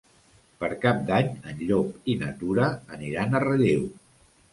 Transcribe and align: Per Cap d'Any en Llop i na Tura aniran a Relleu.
Per 0.61 0.69
Cap 0.85 1.03
d'Any 1.09 1.27
en 1.51 1.61
Llop 1.71 2.07
i 2.13 2.15
na 2.21 2.31
Tura 2.39 2.71
aniran 2.97 3.37
a 3.37 3.43
Relleu. 3.45 3.85